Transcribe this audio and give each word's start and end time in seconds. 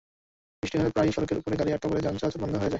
বৃষ্টি 0.63 0.77
হলে 0.77 0.91
প্রায়ই 0.95 1.13
সড়কের 1.15 1.37
ওপরে 1.37 1.55
গাড়ি 1.57 1.71
আটকা 1.73 1.87
পড়ে 1.89 2.01
যানচলাচল 2.01 2.39
বন্ধ 2.41 2.53
হয়ে 2.53 2.59
যায়। 2.59 2.69